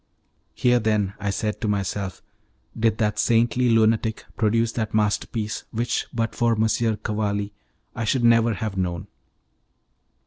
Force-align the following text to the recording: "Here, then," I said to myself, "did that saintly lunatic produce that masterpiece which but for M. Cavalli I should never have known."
"Here, 0.55 0.79
then," 0.79 1.13
I 1.19 1.29
said 1.29 1.61
to 1.61 1.67
myself, 1.67 2.23
"did 2.75 2.97
that 2.97 3.19
saintly 3.19 3.69
lunatic 3.69 4.25
produce 4.35 4.71
that 4.71 4.95
masterpiece 4.95 5.65
which 5.69 6.07
but 6.11 6.33
for 6.33 6.53
M. 6.53 6.97
Cavalli 7.03 7.53
I 7.95 8.03
should 8.05 8.23
never 8.23 8.55
have 8.55 8.75
known." 8.75 9.05